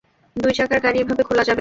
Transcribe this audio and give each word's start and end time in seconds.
দুই-চাকার 0.35 0.79
গাড়ি 0.79 0.97
এভাবে 0.99 1.23
খোলা 1.23 1.37
যাবে 1.37 1.45
না। 1.45 1.49